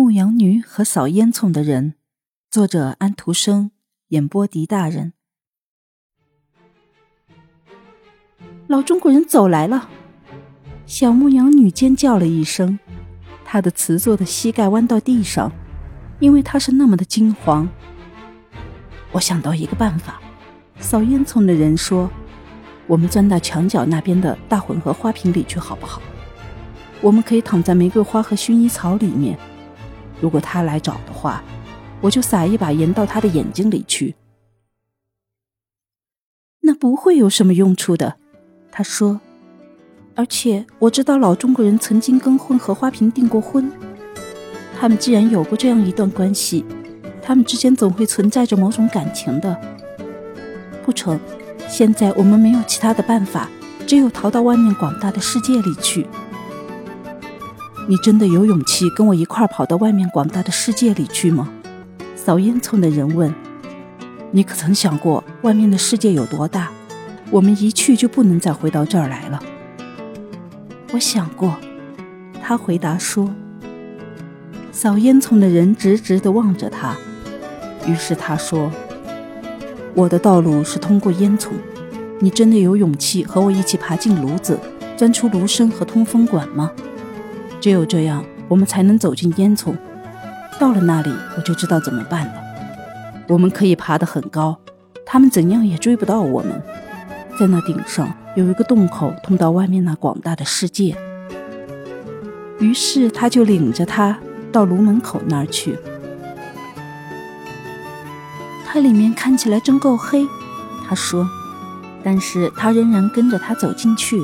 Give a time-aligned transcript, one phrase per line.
[0.00, 1.94] 牧羊女和扫烟囱的人，
[2.52, 3.72] 作者安徒生，
[4.10, 5.12] 演播狄大人。
[8.68, 9.88] 老中国人走来了！
[10.86, 12.78] 小牧羊女尖叫了一声，
[13.44, 15.50] 她的瓷做的膝盖弯到地上，
[16.20, 17.68] 因为她是那么的惊慌。
[19.10, 20.20] 我想到一个办法，
[20.78, 22.08] 扫烟囱的人说
[22.86, 26.00] ：“我们钻到墙角那边的大混合花瓶里去，好不好？
[27.00, 29.36] 我们可以躺在玫瑰花和薰衣草里面。
[30.20, 31.42] 如果他来找的话，
[32.00, 34.14] 我就撒一把盐到他的眼睛里去。
[36.60, 38.16] 那不会有什么用处的。”
[38.70, 39.20] 他说
[40.14, 43.70] ：“而且我知道老中国人曾经跟混合花瓶订过婚。
[44.78, 46.64] 他们既然有过这样一段关系。”
[47.20, 49.54] 他们之间总会存在着某种感情的，
[50.82, 51.20] 不成？
[51.68, 53.50] 现在我们没有其他的办法，
[53.86, 56.06] 只有逃到外面广大的世界里去。
[57.90, 61.48] 你真的有勇气跟我一块儿跑到外面广大的世界里去吗？
[62.14, 63.34] 扫烟囱的人问。
[64.30, 66.68] 你可曾想过外面的世界有多大？
[67.30, 69.40] 我们一去就不能再回到这儿来了。
[70.92, 71.56] 我想过，
[72.42, 73.30] 他回答说。
[74.70, 76.94] 扫烟囱的人直直地望着他。
[77.86, 78.70] 于是他说
[79.96, 81.52] ：“我的道路是通过烟囱，
[82.20, 84.60] 你真的有勇气和我一起爬进炉子，
[84.94, 86.70] 钻出炉身和通风管吗？
[87.60, 89.74] 只有这样，我们才能走进烟囱。
[90.58, 92.32] 到了那里，我就知道怎么办了。
[93.28, 94.58] 我们可以爬得很高，
[95.04, 96.62] 他们怎样也追不到我们。
[97.38, 100.96] 在那顶上有一个洞口，通到外面那广大的世界。”
[102.58, 104.18] 于是他就领着他
[104.50, 105.78] 到炉门口那儿去。
[108.66, 110.26] 它里面看起来真够黑，
[110.86, 111.28] 他说，
[112.02, 114.22] 但是他仍然跟着他走进去，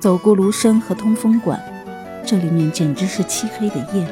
[0.00, 1.62] 走过炉身和通风管，
[2.24, 4.06] 这里面简直是漆黑的夜。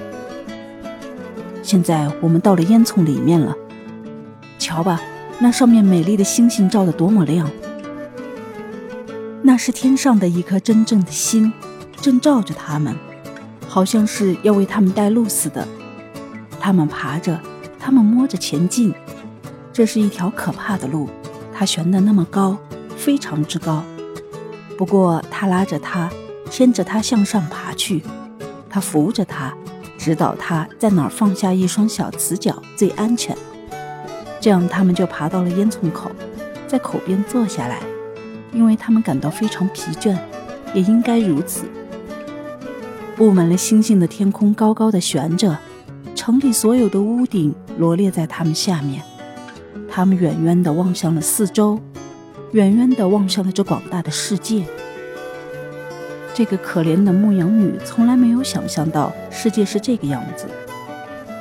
[1.62, 3.54] 现在我们到了烟囱里面了，
[4.58, 5.00] 瞧吧，
[5.38, 7.48] 那上面美丽的星星照得多么亮！
[9.42, 11.52] 那是天上的一颗真正的星，
[12.00, 12.94] 正照着他们，
[13.68, 15.66] 好像是要为他们带路似的。
[16.58, 17.40] 他们爬着，
[17.78, 18.92] 他们摸着前进。
[19.72, 21.08] 这是一条可怕的路，
[21.54, 22.58] 它悬得那么高，
[22.96, 23.82] 非常之高。
[24.76, 26.10] 不过他拉着他，
[26.50, 28.02] 牵着他向上爬去，
[28.68, 29.54] 他扶着他，
[29.96, 33.34] 指导他在哪儿放下一双小瓷脚最安全。
[34.40, 36.10] 这样他们就爬到了烟囱口，
[36.66, 37.80] 在口边坐下来，
[38.52, 40.18] 因为他们感到非常疲倦，
[40.74, 41.66] 也应该如此。
[43.16, 45.56] 布满了星星的天空高高的悬着，
[46.14, 49.02] 城里所有的屋顶罗列在他们下面。
[49.88, 51.78] 他们远远地望向了四周，
[52.52, 54.64] 远远地望向了这广大的世界。
[56.40, 60.46] 这个可怜的牧羊女从来没有想象到世界是这个样子。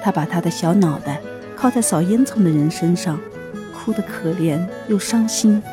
[0.03, 1.21] 她把她的小脑袋
[1.55, 3.17] 靠在扫烟囱的人身上，
[3.73, 5.63] 哭得可怜又伤心，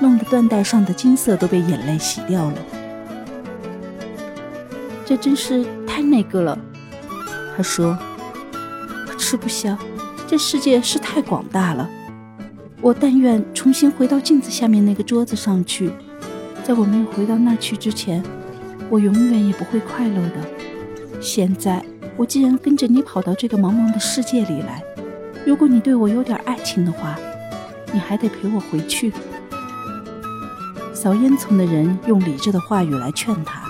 [0.00, 2.54] 弄得缎带上的金色都被眼泪洗掉了。
[5.04, 6.58] 这真是太那个了，
[7.54, 7.98] 她说
[9.10, 9.76] ：“我吃不消。”
[10.26, 11.86] 这世界是太广大了，
[12.80, 15.92] 我但愿重新回到镜子下面那个桌子上去。
[16.64, 18.22] 在我没有回到那去之前，
[18.90, 21.20] 我永远也不会快乐的。
[21.20, 21.84] 现在
[22.16, 24.82] 我既然跟着你跑到这个茫茫的世界里来，
[25.46, 27.18] 如果你对我有点爱情的话，
[27.92, 29.12] 你还得陪我回去。
[30.92, 33.62] 扫烟囱的人用理智的话语来劝他，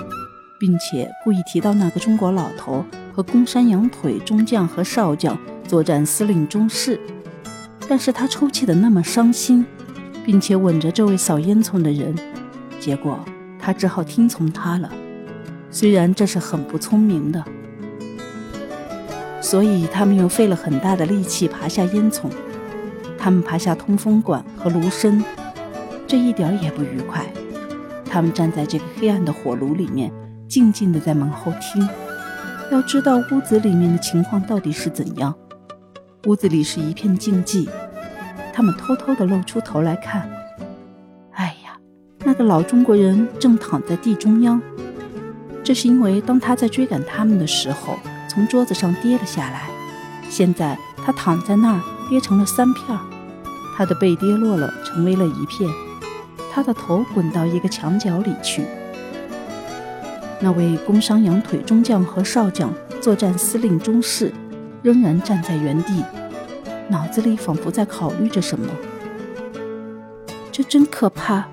[0.58, 5.38] 并且故意提到那个中国老头和公山羊腿中将和少将。
[5.68, 6.98] 作战司令中士，
[7.86, 9.66] 但是他抽泣的那么伤心，
[10.24, 12.16] 并且吻着这位扫烟囱的人，
[12.80, 13.22] 结果
[13.58, 14.90] 他只好听从他了，
[15.70, 17.44] 虽然这是很不聪明的。
[19.40, 22.28] 所以他们又费了很大的力气爬下烟囱，
[23.16, 25.24] 他们爬下通风管和炉身，
[26.06, 27.24] 这一点也不愉快。
[28.04, 30.12] 他们站在这个黑暗的火炉里面，
[30.48, 31.88] 静静地在门后听，
[32.70, 35.34] 要知道屋子里面的情况到底是怎样。
[36.26, 37.68] 屋子里是一片静寂，
[38.52, 40.28] 他们偷偷地露出头来看。
[41.32, 41.78] 哎呀，
[42.24, 44.60] 那个老中国人正躺在地中央。
[45.64, 49.68] 这是因为当他在追赶他们的时候，从桌子上跌了下来。
[50.30, 53.00] 现在他躺在那儿，跌成了三片儿。
[53.76, 55.70] 他的背跌落了，成为了一片。
[56.50, 58.64] 他的头滚到一个墙角里去。
[60.40, 64.32] 那位工商羊腿中将和少将，作战司令中士。
[64.80, 66.04] 仍然站在原地，
[66.88, 68.68] 脑子里仿佛在考虑着什么。
[70.52, 71.46] 这真可怕，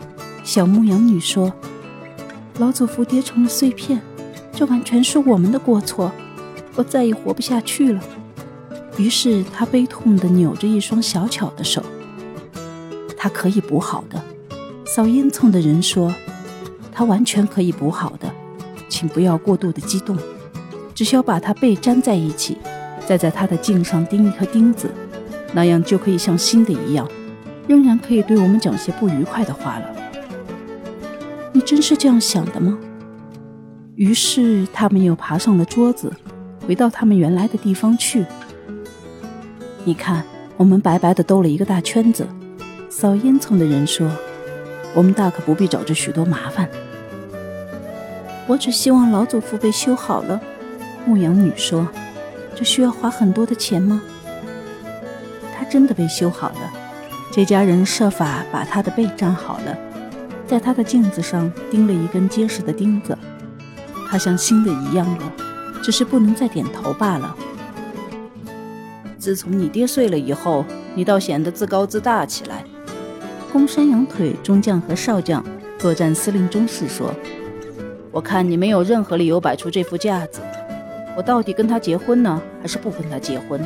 [0.44, 1.52] 小牧羊女说
[2.58, 4.02] ：“老祖父跌成了碎片，
[4.54, 6.12] 这完全是我们的过错。
[6.76, 8.02] 我再也活不下去了。
[8.98, 11.84] 于是他悲痛地扭着一双小巧的手。
[13.18, 14.22] 他可以补好的，
[14.86, 16.14] 扫烟囱的人说
[16.94, 18.32] ：“他完全可以补好的，
[18.88, 20.18] 请不要过度的激动，
[20.94, 22.58] 只需要把它背粘在一起，
[23.06, 24.90] 再在他的颈上钉一颗钉子，
[25.54, 27.10] 那样就可以像新的一样，
[27.68, 29.90] 仍然可以对我们讲些不愉快的话了。”
[31.56, 32.78] 你真是这样想的吗？
[33.96, 36.12] 于是他们又爬上了桌子，
[36.68, 38.26] 回到他们原来的地方去。
[39.86, 40.26] 你看，
[40.58, 42.28] 我们白白的兜了一个大圈子。
[42.90, 44.12] 扫烟囱的人说
[44.94, 46.70] ：“我们大可不必找这许多麻烦。”
[48.48, 50.42] 我只希望老祖父被修好了。
[51.06, 51.88] 牧羊女说
[52.54, 54.02] ：“这需要花很多的钱吗？”
[55.58, 56.74] 他真的被修好了。
[57.32, 59.78] 这家人设法把他的背粘好了，
[60.48, 63.18] 在他的镜子上钉了一根结实的钉子。
[64.10, 65.32] 他像新的一样了，
[65.82, 67.36] 只是不能再点头罢了。
[69.18, 70.64] 自从你爹碎了以后，
[70.94, 72.64] 你倒显得自高自大起来。
[73.52, 75.44] 公山羊腿中将和少将
[75.80, 77.12] 作战司令中士说
[78.12, 80.42] ：“我看你没有任何理由摆出这副架子。
[81.18, 83.60] 我到底跟他结婚呢，还是不跟他结婚？”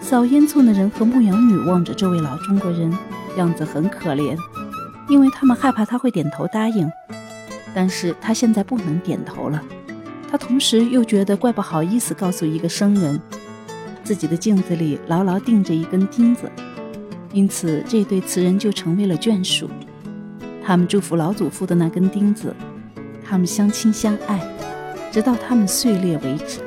[0.00, 2.96] 扫烟囱的人和牧羊女望着这位老中国人，
[3.36, 4.36] 样子很可怜，
[5.08, 6.90] 因为他们害怕他会点头答应。
[7.74, 9.62] 但是他现在不能点头了。
[10.30, 13.20] 他同时又觉得怪不好意思告诉一个生人，
[14.02, 16.50] 自己的镜子里牢牢钉着一根钉子。
[17.32, 19.70] 因此，这对词人就成为了眷属。
[20.64, 22.54] 他们祝福老祖父的那根钉子，
[23.24, 24.40] 他们相亲相爱，
[25.12, 26.60] 直到他们碎裂为止。